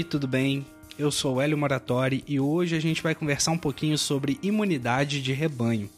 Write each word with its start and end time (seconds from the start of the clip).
aí, 0.00 0.04
tudo 0.04 0.26
bem? 0.26 0.64
Eu 0.98 1.10
sou 1.10 1.34
o 1.34 1.40
Hélio 1.42 1.58
Moratori 1.58 2.24
e 2.26 2.40
hoje 2.40 2.74
a 2.74 2.80
gente 2.80 3.02
vai 3.02 3.14
conversar 3.14 3.50
um 3.50 3.58
pouquinho 3.58 3.98
sobre 3.98 4.38
imunidade 4.42 5.20
de 5.20 5.32
rebanho. 5.34 5.90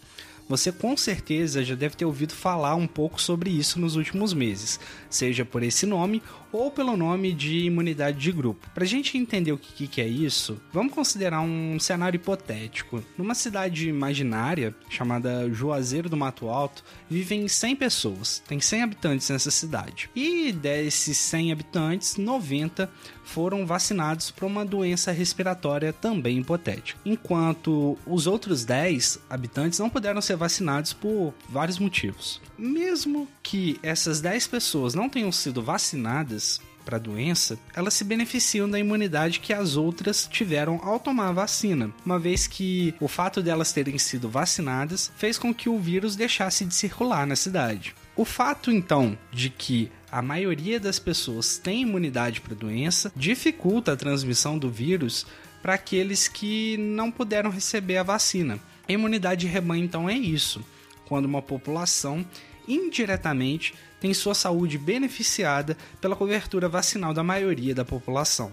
Você 0.48 0.70
com 0.70 0.96
certeza 0.96 1.64
já 1.64 1.74
deve 1.74 1.96
ter 1.96 2.04
ouvido 2.04 2.34
falar 2.34 2.74
um 2.74 2.86
pouco 2.86 3.20
sobre 3.20 3.50
isso 3.50 3.80
nos 3.80 3.96
últimos 3.96 4.34
meses, 4.34 4.78
seja 5.08 5.44
por 5.44 5.62
esse 5.62 5.86
nome 5.86 6.22
ou 6.52 6.70
pelo 6.70 6.96
nome 6.96 7.32
de 7.32 7.60
imunidade 7.60 8.18
de 8.18 8.30
grupo. 8.30 8.68
Para 8.74 8.84
a 8.84 8.86
gente 8.86 9.16
entender 9.16 9.52
o 9.52 9.58
que, 9.58 9.88
que 9.88 10.00
é 10.00 10.06
isso, 10.06 10.60
vamos 10.72 10.92
considerar 10.92 11.40
um 11.40 11.80
cenário 11.80 12.16
hipotético. 12.16 13.02
Numa 13.16 13.34
cidade 13.34 13.88
imaginária 13.88 14.74
chamada 14.90 15.48
Juazeiro 15.50 16.10
do 16.10 16.16
Mato 16.16 16.48
Alto, 16.48 16.84
vivem 17.08 17.48
100 17.48 17.76
pessoas, 17.76 18.42
tem 18.46 18.60
100 18.60 18.82
habitantes 18.82 19.30
nessa 19.30 19.50
cidade. 19.50 20.10
E 20.14 20.52
desses 20.52 21.16
100 21.16 21.52
habitantes, 21.52 22.16
90 22.16 22.90
foram 23.24 23.64
vacinados 23.64 24.30
para 24.30 24.46
uma 24.46 24.64
doença 24.64 25.10
respiratória 25.10 25.92
também 25.92 26.38
hipotética, 26.38 26.98
enquanto 27.04 27.96
os 28.06 28.26
outros 28.26 28.64
10 28.64 29.20
habitantes 29.30 29.78
não 29.78 29.88
puderam 29.88 30.20
ser 30.20 30.31
vacinados 30.36 30.92
por 30.92 31.34
vários 31.48 31.78
motivos. 31.78 32.40
Mesmo 32.58 33.28
que 33.42 33.78
essas 33.82 34.20
10 34.20 34.46
pessoas 34.46 34.94
não 34.94 35.08
tenham 35.08 35.32
sido 35.32 35.62
vacinadas, 35.62 36.60
para 36.84 36.96
a 36.96 37.00
doença, 37.00 37.58
elas 37.74 37.94
se 37.94 38.04
beneficiam 38.04 38.68
da 38.68 38.78
imunidade 38.78 39.40
que 39.40 39.52
as 39.52 39.76
outras 39.76 40.28
tiveram 40.30 40.80
ao 40.82 40.98
tomar 40.98 41.28
a 41.28 41.32
vacina, 41.32 41.92
uma 42.04 42.18
vez 42.18 42.46
que 42.46 42.94
o 43.00 43.08
fato 43.08 43.42
delas 43.42 43.72
terem 43.72 43.98
sido 43.98 44.28
vacinadas 44.28 45.12
fez 45.16 45.38
com 45.38 45.54
que 45.54 45.68
o 45.68 45.78
vírus 45.78 46.16
deixasse 46.16 46.64
de 46.64 46.74
circular 46.74 47.26
na 47.26 47.36
cidade. 47.36 47.94
O 48.14 48.24
fato 48.24 48.70
então 48.70 49.16
de 49.32 49.48
que 49.48 49.90
a 50.10 50.20
maioria 50.20 50.78
das 50.78 50.98
pessoas 50.98 51.56
tem 51.56 51.82
imunidade 51.82 52.40
para 52.40 52.52
a 52.52 52.58
doença 52.58 53.10
dificulta 53.16 53.92
a 53.92 53.96
transmissão 53.96 54.58
do 54.58 54.68
vírus 54.68 55.26
para 55.62 55.74
aqueles 55.74 56.28
que 56.28 56.76
não 56.76 57.10
puderam 57.10 57.48
receber 57.48 57.96
a 57.96 58.02
vacina. 58.02 58.58
A 58.88 58.92
imunidade 58.92 59.42
de 59.42 59.46
rebanho 59.46 59.84
então 59.84 60.08
é 60.08 60.14
isso, 60.14 60.64
quando 61.06 61.26
uma 61.26 61.42
população 61.42 62.24
indiretamente 62.66 63.74
tem 64.00 64.12
sua 64.14 64.34
saúde 64.34 64.78
beneficiada 64.78 65.76
pela 66.00 66.16
cobertura 66.16 66.68
vacinal 66.68 67.14
da 67.14 67.22
maioria 67.22 67.74
da 67.74 67.84
população. 67.84 68.52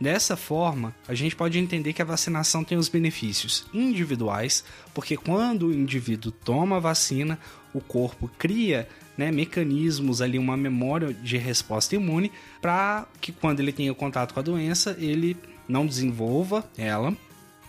Dessa 0.00 0.34
forma, 0.34 0.94
a 1.06 1.12
gente 1.12 1.36
pode 1.36 1.58
entender 1.58 1.92
que 1.92 2.00
a 2.00 2.06
vacinação 2.06 2.64
tem 2.64 2.78
os 2.78 2.88
benefícios 2.88 3.66
individuais, 3.74 4.64
porque 4.94 5.14
quando 5.14 5.66
o 5.66 5.74
indivíduo 5.74 6.32
toma 6.32 6.76
a 6.78 6.80
vacina, 6.80 7.38
o 7.74 7.82
corpo 7.82 8.30
cria 8.38 8.88
né, 9.18 9.30
mecanismos 9.30 10.22
ali, 10.22 10.38
uma 10.38 10.56
memória 10.56 11.12
de 11.12 11.36
resposta 11.36 11.94
imune, 11.94 12.32
para 12.62 13.06
que 13.20 13.30
quando 13.30 13.60
ele 13.60 13.72
tenha 13.72 13.92
contato 13.92 14.32
com 14.32 14.40
a 14.40 14.42
doença, 14.42 14.96
ele 14.98 15.36
não 15.68 15.86
desenvolva 15.86 16.64
ela. 16.78 17.14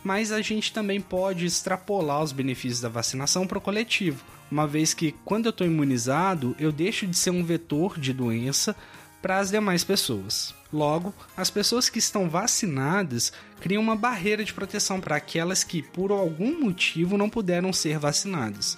Mas 0.03 0.31
a 0.31 0.41
gente 0.41 0.73
também 0.73 0.99
pode 0.99 1.45
extrapolar 1.45 2.23
os 2.23 2.31
benefícios 2.31 2.81
da 2.81 2.89
vacinação 2.89 3.45
para 3.45 3.57
o 3.57 3.61
coletivo 3.61 4.23
uma 4.51 4.67
vez 4.67 4.93
que 4.93 5.15
quando 5.23 5.45
eu 5.45 5.51
estou 5.51 5.65
imunizado, 5.65 6.53
eu 6.59 6.71
deixo 6.71 7.07
de 7.07 7.17
ser 7.17 7.29
um 7.29 7.43
vetor 7.43 7.97
de 7.97 8.11
doença 8.11 8.75
para 9.21 9.39
as 9.39 9.49
demais 9.49 9.83
pessoas. 9.83 10.53
Logo, 10.73 11.13
as 11.37 11.49
pessoas 11.49 11.89
que 11.89 11.99
estão 11.99 12.29
vacinadas 12.29 13.31
criam 13.61 13.81
uma 13.81 13.95
barreira 13.95 14.43
de 14.43 14.53
proteção 14.53 14.99
para 14.99 15.15
aquelas 15.15 15.63
que, 15.63 15.81
por 15.81 16.11
algum 16.11 16.59
motivo, 16.59 17.17
não 17.17 17.29
puderam 17.29 17.71
ser 17.71 17.97
vacinadas. 17.97 18.77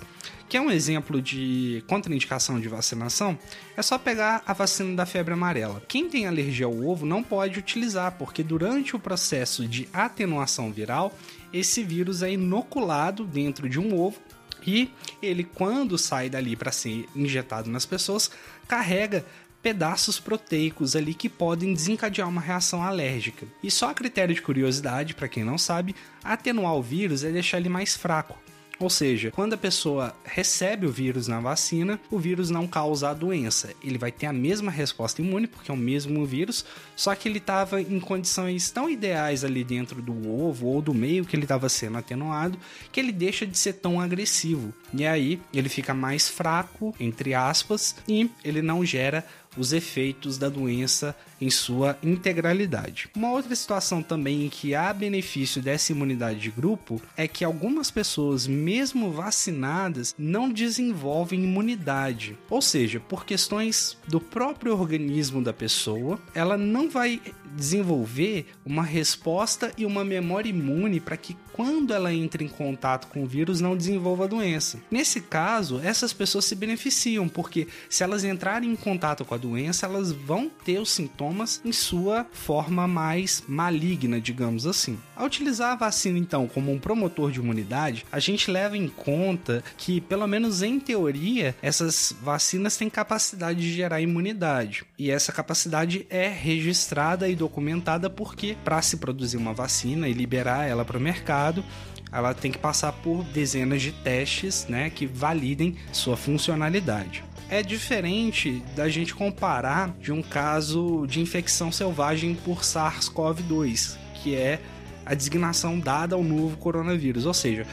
Quer 0.53 0.61
um 0.61 0.69
exemplo 0.69 1.19
de 1.19 1.83
contraindicação 1.87 2.59
de 2.59 2.67
vacinação? 2.67 3.39
É 3.75 3.81
só 3.81 3.97
pegar 3.97 4.43
a 4.45 4.53
vacina 4.53 4.95
da 4.95 5.03
febre 5.03 5.33
amarela. 5.33 5.81
Quem 5.87 6.07
tem 6.07 6.27
alergia 6.27 6.67
ao 6.67 6.85
ovo 6.85 7.07
não 7.07 7.23
pode 7.23 7.57
utilizar, 7.57 8.11
porque 8.19 8.43
durante 8.43 8.95
o 8.95 8.99
processo 8.99 9.67
de 9.67 9.89
atenuação 9.91 10.71
viral, 10.71 11.11
esse 11.51 11.83
vírus 11.83 12.21
é 12.21 12.33
inoculado 12.33 13.25
dentro 13.25 13.67
de 13.67 13.79
um 13.79 13.99
ovo 13.99 14.19
e 14.63 14.91
ele, 15.23 15.43
quando 15.43 15.97
sai 15.97 16.29
dali 16.29 16.55
para 16.55 16.71
ser 16.71 17.09
injetado 17.15 17.67
nas 17.71 17.87
pessoas, 17.87 18.29
carrega 18.67 19.25
pedaços 19.59 20.19
proteicos 20.19 20.95
ali 20.95 21.15
que 21.15 21.29
podem 21.29 21.73
desencadear 21.73 22.29
uma 22.29 22.39
reação 22.39 22.83
alérgica. 22.83 23.47
E 23.63 23.71
só 23.71 23.89
a 23.89 23.93
critério 23.95 24.35
de 24.35 24.41
curiosidade, 24.43 25.15
para 25.15 25.27
quem 25.27 25.43
não 25.43 25.57
sabe, 25.57 25.95
atenuar 26.23 26.75
o 26.75 26.83
vírus 26.83 27.23
é 27.23 27.31
deixar 27.31 27.57
ele 27.57 27.69
mais 27.69 27.97
fraco. 27.97 28.37
Ou 28.83 28.89
seja, 28.89 29.31
quando 29.31 29.53
a 29.53 29.57
pessoa 29.57 30.13
recebe 30.25 30.85
o 30.85 30.91
vírus 30.91 31.25
na 31.25 31.39
vacina, 31.39 31.97
o 32.11 32.19
vírus 32.19 32.49
não 32.49 32.67
causa 32.67 33.09
a 33.09 33.13
doença. 33.13 33.73
Ele 33.81 33.97
vai 33.97 34.11
ter 34.11 34.25
a 34.25 34.33
mesma 34.33 34.69
resposta 34.69 35.21
imune, 35.21 35.47
porque 35.47 35.71
é 35.71 35.73
o 35.73 35.77
mesmo 35.77 36.25
vírus, 36.25 36.65
só 36.93 37.15
que 37.15 37.29
ele 37.29 37.37
estava 37.37 37.81
em 37.81 37.97
condições 37.97 38.69
tão 38.71 38.89
ideais 38.89 39.45
ali 39.45 39.63
dentro 39.63 40.01
do 40.01 40.29
ovo 40.29 40.67
ou 40.67 40.81
do 40.81 40.93
meio 40.93 41.23
que 41.23 41.33
ele 41.33 41.43
estava 41.43 41.69
sendo 41.69 41.97
atenuado, 41.97 42.59
que 42.91 42.99
ele 42.99 43.13
deixa 43.13 43.47
de 43.47 43.57
ser 43.57 43.71
tão 43.71 44.01
agressivo. 44.01 44.73
E 44.93 45.05
aí 45.05 45.39
ele 45.53 45.69
fica 45.69 45.93
mais 45.93 46.27
fraco, 46.27 46.93
entre 46.99 47.33
aspas, 47.33 47.95
e 48.05 48.29
ele 48.43 48.61
não 48.61 48.83
gera 48.83 49.25
os 49.57 49.73
efeitos 49.73 50.37
da 50.37 50.49
doença 50.49 51.15
em 51.39 51.49
sua 51.49 51.97
integralidade. 52.01 53.09
Uma 53.15 53.31
outra 53.31 53.55
situação 53.55 54.01
também 54.01 54.45
em 54.45 54.49
que 54.49 54.73
há 54.73 54.93
benefício 54.93 55.61
dessa 55.61 55.91
imunidade 55.91 56.39
de 56.39 56.51
grupo 56.51 57.01
é 57.17 57.27
que 57.27 57.43
algumas 57.43 57.91
pessoas, 57.91 58.47
mesmo 58.47 59.11
vacinadas, 59.11 60.15
não 60.17 60.49
desenvolvem 60.49 61.43
imunidade. 61.43 62.37
Ou 62.49 62.61
seja, 62.61 62.99
por 62.99 63.25
questões 63.25 63.97
do 64.07 64.19
próprio 64.19 64.73
organismo 64.73 65.41
da 65.41 65.51
pessoa, 65.51 66.19
ela 66.33 66.57
não 66.57 66.89
vai 66.89 67.21
desenvolver 67.55 68.47
uma 68.65 68.83
resposta 68.83 69.71
e 69.77 69.85
uma 69.85 70.03
memória 70.03 70.49
imune 70.49 70.99
para 70.99 71.17
que 71.17 71.37
quando 71.53 71.93
ela 71.93 72.11
entra 72.11 72.43
em 72.43 72.47
contato 72.47 73.07
com 73.07 73.23
o 73.23 73.27
vírus 73.27 73.61
não 73.61 73.77
desenvolva 73.77 74.23
a 74.23 74.27
doença. 74.27 74.79
Nesse 74.89 75.21
caso, 75.21 75.79
essas 75.83 76.11
pessoas 76.11 76.45
se 76.45 76.55
beneficiam 76.55 77.29
porque 77.29 77.67
se 77.89 78.03
elas 78.03 78.23
entrarem 78.23 78.71
em 78.71 78.75
contato 78.75 79.23
com 79.23 79.35
a 79.35 79.37
doença, 79.43 79.85
elas 79.85 80.11
vão 80.11 80.49
ter 80.49 80.79
os 80.79 80.89
sintomas 80.89 81.61
em 81.65 81.71
sua 81.71 82.25
forma 82.31 82.87
mais 82.87 83.43
maligna, 83.47 84.21
digamos 84.21 84.65
assim. 84.65 84.97
Ao 85.15 85.25
utilizar 85.25 85.73
a 85.73 85.75
vacina 85.75 86.17
então 86.17 86.47
como 86.47 86.71
um 86.71 86.79
promotor 86.79 87.31
de 87.31 87.39
imunidade, 87.39 88.05
a 88.11 88.19
gente 88.19 88.49
leva 88.49 88.77
em 88.77 88.87
conta 88.87 89.63
que, 89.77 89.99
pelo 89.99 90.25
menos 90.25 90.61
em 90.61 90.79
teoria, 90.79 91.55
essas 91.61 92.15
vacinas 92.21 92.77
têm 92.77 92.89
capacidade 92.89 93.59
de 93.59 93.73
gerar 93.73 94.01
imunidade. 94.01 94.85
E 94.97 95.11
essa 95.11 95.31
capacidade 95.31 96.07
é 96.09 96.27
registrada 96.27 97.27
e 97.27 97.35
documentada 97.35 98.09
porque 98.09 98.55
para 98.63 98.81
se 98.81 98.97
produzir 98.97 99.37
uma 99.37 99.53
vacina 99.53 100.07
e 100.07 100.13
liberar 100.13 100.67
ela 100.67 100.85
para 100.85 100.97
o 100.97 101.01
mercado, 101.01 101.63
ela 102.13 102.33
tem 102.33 102.51
que 102.51 102.57
passar 102.57 102.91
por 102.91 103.23
dezenas 103.23 103.81
de 103.81 103.91
testes, 103.91 104.67
né, 104.67 104.89
que 104.89 105.07
validem 105.07 105.75
sua 105.91 106.15
funcionalidade. 106.15 107.23
É 107.49 107.61
diferente 107.61 108.63
da 108.75 108.87
gente 108.87 109.13
comparar 109.13 109.95
de 109.99 110.11
um 110.11 110.21
caso 110.21 111.05
de 111.07 111.19
infecção 111.19 111.71
selvagem 111.71 112.35
por 112.35 112.61
SARS-CoV-2, 112.61 113.97
que 114.15 114.35
é 114.35 114.59
a 115.05 115.13
designação 115.13 115.79
dada 115.79 116.15
ao 116.15 116.23
novo 116.23 116.55
coronavírus, 116.57 117.25
ou 117.25 117.33
seja, 117.33 117.65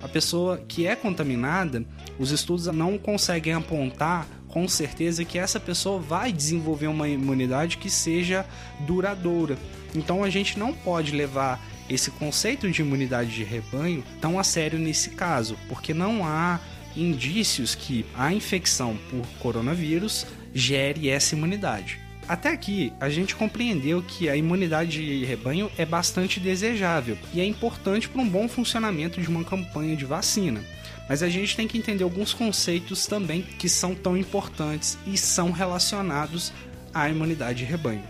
a 0.00 0.08
pessoa 0.08 0.58
que 0.58 0.86
é 0.86 0.94
contaminada, 0.94 1.84
os 2.18 2.30
estudos 2.30 2.66
não 2.66 2.96
conseguem 2.96 3.52
apontar 3.52 4.26
com 4.48 4.66
certeza 4.66 5.24
que 5.24 5.38
essa 5.38 5.60
pessoa 5.60 6.00
vai 6.00 6.32
desenvolver 6.32 6.86
uma 6.86 7.08
imunidade 7.08 7.76
que 7.76 7.90
seja 7.90 8.44
duradoura. 8.80 9.56
Então 9.94 10.24
a 10.24 10.30
gente 10.30 10.58
não 10.58 10.72
pode 10.72 11.12
levar 11.12 11.60
esse 11.88 12.10
conceito 12.10 12.70
de 12.70 12.82
imunidade 12.82 13.30
de 13.30 13.44
rebanho 13.44 14.04
tão 14.20 14.38
a 14.38 14.44
sério 14.44 14.78
nesse 14.78 15.10
caso, 15.10 15.56
porque 15.68 15.94
não 15.94 16.24
há 16.26 16.60
indícios 16.96 17.74
que 17.74 18.04
a 18.14 18.32
infecção 18.32 18.98
por 19.10 19.26
coronavírus 19.38 20.26
gere 20.54 21.08
essa 21.08 21.34
imunidade. 21.34 21.98
Até 22.28 22.50
aqui, 22.50 22.92
a 23.00 23.08
gente 23.08 23.34
compreendeu 23.34 24.02
que 24.02 24.28
a 24.28 24.36
imunidade 24.36 24.90
de 24.90 25.24
rebanho 25.24 25.70
é 25.78 25.86
bastante 25.86 26.38
desejável 26.38 27.16
e 27.32 27.40
é 27.40 27.44
importante 27.44 28.06
para 28.06 28.20
um 28.20 28.28
bom 28.28 28.46
funcionamento 28.46 29.18
de 29.18 29.28
uma 29.28 29.42
campanha 29.44 29.96
de 29.96 30.04
vacina. 30.04 30.60
Mas 31.08 31.22
a 31.22 31.28
gente 31.28 31.56
tem 31.56 31.66
que 31.66 31.78
entender 31.78 32.04
alguns 32.04 32.34
conceitos 32.34 33.06
também 33.06 33.42
que 33.42 33.68
são 33.68 33.94
tão 33.94 34.16
importantes 34.16 34.98
e 35.06 35.16
são 35.16 35.50
relacionados 35.50 36.52
à 36.92 37.08
imunidade 37.08 37.60
de 37.60 37.64
rebanho. 37.64 38.02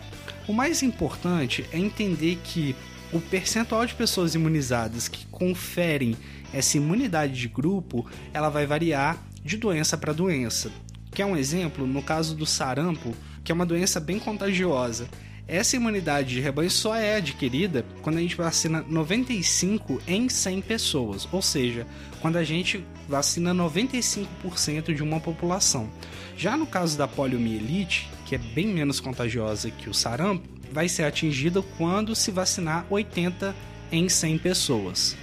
O 0.49 0.53
mais 0.53 0.83
importante 0.83 1.65
é 1.73 1.79
entender 1.79 2.39
que 2.43 2.75
o 3.12 3.21
percentual 3.21 3.87
de 3.87 3.95
pessoas 3.95 4.35
imunizadas 4.35 5.09
que 5.09 5.27
conferem 5.27 6.17
essa 6.53 6.77
imunidade 6.77 7.35
de 7.35 7.49
grupo, 7.49 8.06
ela 8.33 8.49
vai 8.49 8.67
variar 8.67 9.23
de 9.45 9.56
doença 9.56 9.97
para 9.97 10.12
doença. 10.12 10.71
Quer 11.12 11.25
um 11.25 11.37
exemplo? 11.37 11.87
No 11.87 12.03
caso 12.03 12.35
do 12.35 12.47
sarampo, 12.47 13.15
que 13.45 13.53
é 13.53 13.55
uma 13.55 13.67
doença 13.67 14.00
bem 14.00 14.19
contagiosa, 14.19 15.09
Essa 15.49 15.77
imunidade 15.77 16.35
de 16.35 16.41
rebanho 16.41 16.71
só 16.71 16.95
é 16.95 17.17
adquirida 17.17 17.83
quando 18.03 18.19
a 18.19 18.21
gente 18.21 18.37
vacina 18.37 18.85
95 18.87 20.03
em 20.06 20.29
100 20.29 20.61
pessoas, 20.61 21.27
ou 21.33 21.41
seja, 21.41 21.87
quando 22.21 22.37
a 22.37 22.45
gente 22.45 22.85
vacina 23.09 23.55
95% 23.55 24.95
de 24.95 25.03
uma 25.03 25.19
população. 25.19 25.89
Já 26.37 26.55
no 26.55 26.67
caso 26.67 26.99
da 26.99 27.09
poliomielite, 27.09 28.11
que 28.27 28.35
é 28.35 28.39
bem 28.39 28.67
menos 28.67 29.00
contagiosa 29.00 29.71
que 29.71 29.89
o 29.89 29.95
sarampo, 29.95 30.47
vai 30.71 30.87
ser 30.87 31.05
atingida 31.05 31.62
quando 31.79 32.15
se 32.15 32.31
vacinar 32.31 32.85
80 32.91 33.56
em 33.91 34.06
100 34.06 34.37
pessoas, 34.37 35.17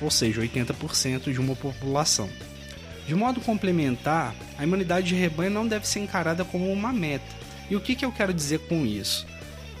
ou 0.00 0.10
seja, 0.10 0.40
80% 0.40 1.30
de 1.30 1.38
uma 1.38 1.54
população. 1.54 2.30
De 3.06 3.14
modo 3.14 3.42
complementar, 3.42 4.34
a 4.56 4.64
imunidade 4.64 5.08
de 5.08 5.14
rebanho 5.14 5.50
não 5.50 5.68
deve 5.68 5.86
ser 5.86 6.00
encarada 6.00 6.46
como 6.46 6.72
uma 6.72 6.94
meta. 6.94 7.36
E 7.68 7.76
o 7.76 7.80
que, 7.80 7.94
que 7.94 8.06
eu 8.06 8.10
quero 8.10 8.32
dizer 8.32 8.60
com 8.60 8.86
isso? 8.86 9.26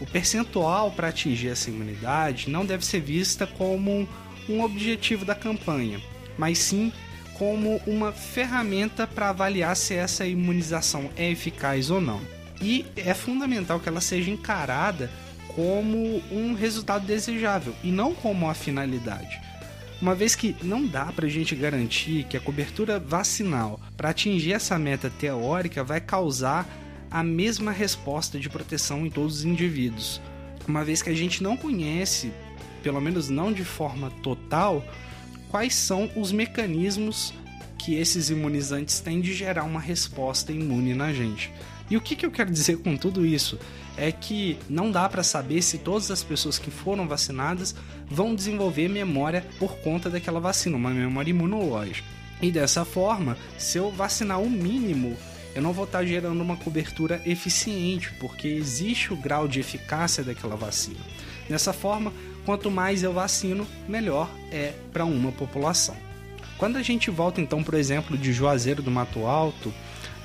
O 0.00 0.06
percentual 0.06 0.90
para 0.90 1.08
atingir 1.08 1.48
essa 1.48 1.70
imunidade 1.70 2.50
não 2.50 2.66
deve 2.66 2.84
ser 2.84 3.00
vista 3.00 3.46
como 3.46 4.08
um 4.48 4.62
objetivo 4.62 5.24
da 5.24 5.34
campanha, 5.34 6.00
mas 6.38 6.58
sim 6.58 6.92
como 7.34 7.80
uma 7.86 8.12
ferramenta 8.12 9.06
para 9.06 9.30
avaliar 9.30 9.76
se 9.76 9.94
essa 9.94 10.26
imunização 10.26 11.10
é 11.16 11.30
eficaz 11.30 11.90
ou 11.90 12.00
não. 12.00 12.20
E 12.60 12.86
é 12.96 13.12
fundamental 13.12 13.78
que 13.78 13.88
ela 13.88 14.00
seja 14.00 14.30
encarada 14.30 15.10
como 15.48 16.22
um 16.30 16.54
resultado 16.54 17.06
desejável 17.06 17.74
e 17.82 17.90
não 17.90 18.14
como 18.14 18.46
uma 18.46 18.54
finalidade. 18.54 19.40
Uma 20.00 20.14
vez 20.14 20.34
que 20.34 20.54
não 20.62 20.86
dá 20.86 21.06
para 21.06 21.26
a 21.26 21.28
gente 21.28 21.54
garantir 21.54 22.24
que 22.24 22.36
a 22.36 22.40
cobertura 22.40 22.98
vacinal 22.98 23.80
para 23.96 24.10
atingir 24.10 24.52
essa 24.52 24.78
meta 24.78 25.08
teórica 25.08 25.82
vai 25.82 26.00
causar 26.00 26.66
a 27.16 27.22
mesma 27.22 27.72
resposta 27.72 28.38
de 28.38 28.50
proteção 28.50 29.06
em 29.06 29.08
todos 29.08 29.36
os 29.36 29.44
indivíduos, 29.46 30.20
uma 30.68 30.84
vez 30.84 31.00
que 31.00 31.08
a 31.08 31.14
gente 31.14 31.42
não 31.42 31.56
conhece, 31.56 32.30
pelo 32.82 33.00
menos 33.00 33.30
não 33.30 33.54
de 33.54 33.64
forma 33.64 34.10
total, 34.22 34.84
quais 35.48 35.74
são 35.74 36.10
os 36.14 36.30
mecanismos 36.30 37.32
que 37.78 37.94
esses 37.94 38.28
imunizantes 38.28 39.00
têm 39.00 39.22
de 39.22 39.32
gerar 39.32 39.64
uma 39.64 39.80
resposta 39.80 40.52
imune 40.52 40.92
na 40.92 41.10
gente. 41.10 41.50
E 41.88 41.96
o 41.96 42.02
que, 42.02 42.14
que 42.14 42.26
eu 42.26 42.30
quero 42.30 42.50
dizer 42.50 42.76
com 42.80 42.98
tudo 42.98 43.24
isso? 43.24 43.58
É 43.96 44.12
que 44.12 44.58
não 44.68 44.90
dá 44.90 45.08
para 45.08 45.22
saber 45.22 45.62
se 45.62 45.78
todas 45.78 46.10
as 46.10 46.22
pessoas 46.22 46.58
que 46.58 46.70
foram 46.70 47.08
vacinadas 47.08 47.74
vão 48.10 48.34
desenvolver 48.34 48.90
memória 48.90 49.42
por 49.58 49.78
conta 49.78 50.10
daquela 50.10 50.38
vacina, 50.38 50.76
uma 50.76 50.90
memória 50.90 51.30
imunológica. 51.30 52.06
E 52.42 52.52
dessa 52.52 52.84
forma, 52.84 53.38
se 53.56 53.78
eu 53.78 53.90
vacinar 53.90 54.38
o 54.38 54.50
mínimo 54.50 55.16
eu 55.56 55.62
não 55.62 55.72
vou 55.72 55.86
estar 55.86 56.04
gerando 56.04 56.38
uma 56.42 56.54
cobertura 56.54 57.18
eficiente, 57.24 58.12
porque 58.20 58.46
existe 58.46 59.10
o 59.14 59.16
grau 59.16 59.48
de 59.48 59.58
eficácia 59.58 60.22
daquela 60.22 60.54
vacina. 60.54 61.00
Dessa 61.48 61.72
forma, 61.72 62.12
quanto 62.44 62.70
mais 62.70 63.02
eu 63.02 63.14
vacino, 63.14 63.66
melhor 63.88 64.30
é 64.52 64.74
para 64.92 65.06
uma 65.06 65.32
população. 65.32 65.96
Quando 66.58 66.76
a 66.76 66.82
gente 66.82 67.10
volta 67.10 67.40
então, 67.40 67.64
por 67.64 67.72
exemplo, 67.72 68.18
de 68.18 68.34
Juazeiro 68.34 68.82
do 68.82 68.90
Mato 68.90 69.24
Alto, 69.24 69.72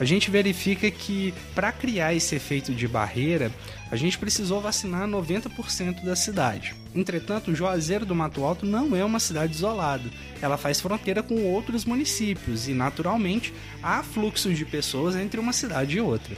a 0.01 0.03
gente 0.03 0.31
verifica 0.31 0.89
que 0.89 1.31
para 1.53 1.71
criar 1.71 2.12
esse 2.12 2.33
efeito 2.33 2.74
de 2.74 2.88
barreira, 2.88 3.51
a 3.92 3.95
gente 3.95 4.18
precisou 4.18 4.59
vacinar 4.59 5.07
90% 5.07 6.03
da 6.03 6.15
cidade. 6.15 6.74
Entretanto, 6.95 7.53
Juazeiro 7.53 8.03
do 8.03 8.15
Mato 8.15 8.44
Alto 8.44 8.65
não 8.65 8.95
é 8.95 9.06
uma 9.06 9.19
cidade 9.19 9.53
isolada. 9.53 10.09
Ela 10.42 10.57
faz 10.57 10.81
fronteira 10.81 11.21
com 11.21 11.44
outros 11.44 11.86
municípios 11.86 12.68
e, 12.68 12.74
naturalmente, 12.74 13.53
há 13.83 14.01
fluxos 14.01 14.57
de 14.57 14.65
pessoas 14.65 15.15
entre 15.15 15.39
uma 15.39 15.53
cidade 15.53 15.98
e 15.98 16.01
outra. 16.01 16.36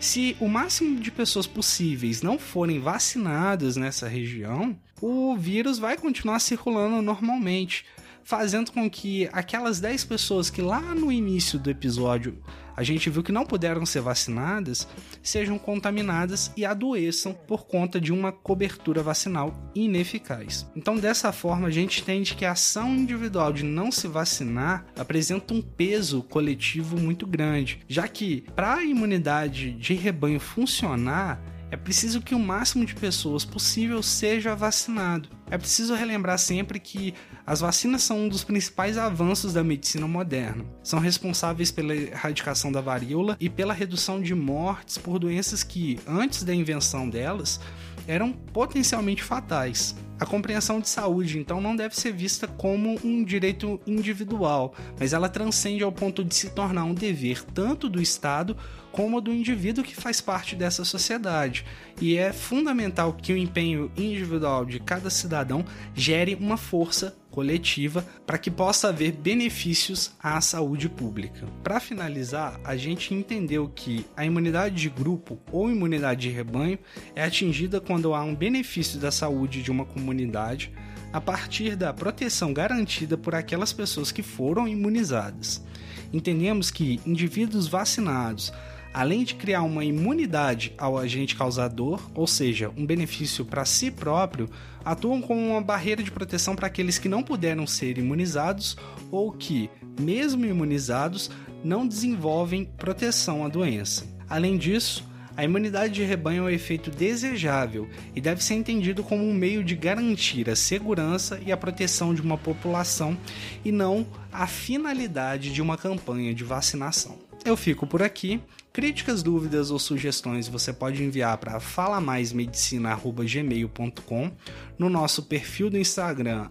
Se 0.00 0.36
o 0.40 0.48
máximo 0.48 0.98
de 0.98 1.12
pessoas 1.12 1.46
possíveis 1.46 2.20
não 2.20 2.36
forem 2.36 2.80
vacinadas 2.80 3.76
nessa 3.76 4.08
região, 4.08 4.76
o 5.00 5.36
vírus 5.36 5.78
vai 5.78 5.96
continuar 5.96 6.40
circulando 6.40 7.00
normalmente, 7.00 7.84
fazendo 8.24 8.72
com 8.72 8.90
que 8.90 9.28
aquelas 9.32 9.78
10 9.78 10.04
pessoas 10.04 10.50
que 10.50 10.60
lá 10.60 10.80
no 10.96 11.12
início 11.12 11.60
do 11.60 11.70
episódio 11.70 12.36
a 12.78 12.84
gente 12.84 13.10
viu 13.10 13.24
que 13.24 13.32
não 13.32 13.44
puderam 13.44 13.84
ser 13.84 14.00
vacinadas, 14.00 14.86
sejam 15.20 15.58
contaminadas 15.58 16.52
e 16.56 16.64
adoeçam 16.64 17.34
por 17.34 17.66
conta 17.66 18.00
de 18.00 18.12
uma 18.12 18.30
cobertura 18.30 19.02
vacinal 19.02 19.52
ineficaz. 19.74 20.64
Então, 20.76 20.96
dessa 20.96 21.32
forma, 21.32 21.66
a 21.66 21.70
gente 21.72 22.00
entende 22.00 22.36
que 22.36 22.44
a 22.44 22.52
ação 22.52 22.94
individual 22.94 23.52
de 23.52 23.64
não 23.64 23.90
se 23.90 24.06
vacinar 24.06 24.86
apresenta 24.96 25.54
um 25.54 25.60
peso 25.60 26.22
coletivo 26.22 26.96
muito 26.96 27.26
grande, 27.26 27.80
já 27.88 28.06
que 28.06 28.44
para 28.54 28.74
a 28.74 28.84
imunidade 28.84 29.72
de 29.72 29.94
rebanho 29.94 30.38
funcionar, 30.38 31.42
é 31.72 31.76
preciso 31.76 32.22
que 32.22 32.34
o 32.34 32.38
máximo 32.38 32.86
de 32.86 32.94
pessoas 32.94 33.44
possível 33.44 34.02
seja 34.04 34.54
vacinado. 34.54 35.28
É 35.50 35.58
preciso 35.58 35.94
relembrar 35.94 36.38
sempre 36.38 36.78
que 36.78 37.12
as 37.48 37.60
vacinas 37.60 38.02
são 38.02 38.24
um 38.24 38.28
dos 38.28 38.44
principais 38.44 38.98
avanços 38.98 39.54
da 39.54 39.64
medicina 39.64 40.06
moderna. 40.06 40.66
São 40.82 40.98
responsáveis 40.98 41.70
pela 41.70 41.96
erradicação 41.96 42.70
da 42.70 42.82
varíola 42.82 43.38
e 43.40 43.48
pela 43.48 43.72
redução 43.72 44.20
de 44.20 44.34
mortes 44.34 44.98
por 44.98 45.18
doenças 45.18 45.62
que, 45.62 45.98
antes 46.06 46.42
da 46.42 46.54
invenção 46.54 47.08
delas, 47.08 47.58
eram 48.06 48.32
potencialmente 48.32 49.22
fatais. 49.22 49.96
A 50.20 50.26
compreensão 50.26 50.78
de 50.78 50.90
saúde, 50.90 51.38
então, 51.38 51.58
não 51.58 51.74
deve 51.74 51.94
ser 51.96 52.12
vista 52.12 52.46
como 52.46 52.98
um 53.02 53.24
direito 53.24 53.80
individual, 53.86 54.74
mas 55.00 55.14
ela 55.14 55.28
transcende 55.28 55.82
ao 55.82 55.92
ponto 55.92 56.22
de 56.22 56.34
se 56.34 56.50
tornar 56.50 56.84
um 56.84 56.92
dever 56.92 57.42
tanto 57.44 57.88
do 57.88 58.02
Estado 58.02 58.54
como 58.92 59.20
do 59.20 59.32
indivíduo 59.32 59.84
que 59.84 59.94
faz 59.94 60.20
parte 60.20 60.56
dessa 60.56 60.84
sociedade. 60.84 61.64
E 62.00 62.16
é 62.16 62.32
fundamental 62.32 63.12
que 63.12 63.32
o 63.32 63.36
empenho 63.36 63.90
individual 63.96 64.66
de 64.66 64.80
cada 64.80 65.08
cidadão 65.08 65.64
gere 65.94 66.34
uma 66.34 66.56
força 66.56 67.16
coletiva 67.30 68.04
para 68.26 68.38
que 68.38 68.50
possa 68.50 68.88
haver 68.88 69.12
benefícios 69.12 70.12
à 70.22 70.40
saúde 70.40 70.88
pública. 70.88 71.46
Para 71.62 71.80
finalizar, 71.80 72.60
a 72.64 72.76
gente 72.76 73.14
entendeu 73.14 73.68
que 73.68 74.06
a 74.16 74.24
imunidade 74.24 74.76
de 74.76 74.88
grupo 74.88 75.38
ou 75.52 75.70
imunidade 75.70 76.22
de 76.22 76.30
rebanho 76.30 76.78
é 77.14 77.22
atingida 77.22 77.80
quando 77.80 78.14
há 78.14 78.22
um 78.22 78.34
benefício 78.34 78.98
da 78.98 79.10
saúde 79.10 79.62
de 79.62 79.70
uma 79.70 79.84
comunidade 79.84 80.72
a 81.12 81.20
partir 81.20 81.74
da 81.74 81.92
proteção 81.92 82.52
garantida 82.52 83.16
por 83.16 83.34
aquelas 83.34 83.72
pessoas 83.72 84.12
que 84.12 84.22
foram 84.22 84.68
imunizadas. 84.68 85.64
Entendemos 86.12 86.70
que 86.70 87.00
indivíduos 87.06 87.68
vacinados 87.68 88.52
além 88.92 89.24
de 89.24 89.34
criar 89.34 89.62
uma 89.62 89.84
imunidade 89.84 90.72
ao 90.78 90.98
agente 90.98 91.36
causador, 91.36 92.00
ou 92.14 92.26
seja, 92.26 92.70
um 92.76 92.84
benefício 92.84 93.44
para 93.44 93.64
si 93.64 93.90
próprio, 93.90 94.48
atuam 94.84 95.20
como 95.20 95.40
uma 95.40 95.60
barreira 95.60 96.02
de 96.02 96.10
proteção 96.10 96.56
para 96.56 96.66
aqueles 96.66 96.98
que 96.98 97.08
não 97.08 97.22
puderam 97.22 97.66
ser 97.66 97.98
imunizados 97.98 98.76
ou 99.10 99.32
que, 99.32 99.70
mesmo 100.00 100.44
imunizados, 100.46 101.30
não 101.62 101.86
desenvolvem 101.86 102.64
proteção 102.64 103.44
à 103.44 103.48
doença. 103.48 104.06
Além 104.28 104.56
disso, 104.56 105.08
a 105.38 105.44
imunidade 105.44 105.94
de 105.94 106.02
rebanho 106.02 106.42
é 106.42 106.46
um 106.46 106.50
efeito 106.50 106.90
desejável 106.90 107.88
e 108.12 108.20
deve 108.20 108.42
ser 108.42 108.54
entendido 108.54 109.04
como 109.04 109.22
um 109.22 109.32
meio 109.32 109.62
de 109.62 109.76
garantir 109.76 110.50
a 110.50 110.56
segurança 110.56 111.40
e 111.46 111.52
a 111.52 111.56
proteção 111.56 112.12
de 112.12 112.20
uma 112.20 112.36
população 112.36 113.16
e 113.64 113.70
não 113.70 114.04
a 114.32 114.48
finalidade 114.48 115.52
de 115.52 115.62
uma 115.62 115.78
campanha 115.78 116.34
de 116.34 116.42
vacinação. 116.42 117.27
Eu 117.44 117.56
fico 117.56 117.86
por 117.86 118.02
aqui. 118.02 118.40
Críticas, 118.72 119.22
dúvidas 119.22 119.70
ou 119.70 119.78
sugestões 119.78 120.48
você 120.48 120.72
pode 120.72 121.02
enviar 121.02 121.36
para 121.38 121.58
falamaismedicina@gmail.com, 121.58 124.30
no 124.78 124.88
nosso 124.88 125.24
perfil 125.24 125.70
do 125.70 125.78
Instagram 125.78 126.48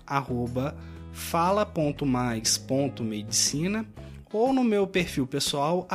fala.mais.medicina 1.14 3.86
ou 4.32 4.52
no 4.52 4.64
meu 4.64 4.86
perfil 4.86 5.26
pessoal 5.26 5.88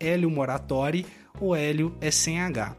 Hélio 0.00 0.30
Moratori, 0.30 1.06
o 1.40 1.54
Hélio 1.54 1.94
é 2.00 2.10
sem 2.10 2.40
H. 2.40 2.76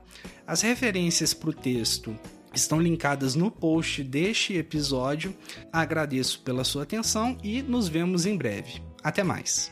As 0.48 0.62
referências 0.62 1.34
para 1.34 1.50
o 1.50 1.54
texto 1.54 2.16
estão 2.54 2.80
linkadas 2.80 3.36
no 3.36 3.52
post 3.52 4.04
deste 4.04 4.56
episódio. 4.56 5.36
Agradeço 5.72 6.42
pela 6.42 6.64
sua 6.64 6.84
atenção 6.84 7.38
e 7.44 7.62
nos 7.62 7.88
vemos 7.88 8.26
em 8.26 8.38
breve. 8.38 8.82
Até 9.04 9.24
mais. 9.24 9.72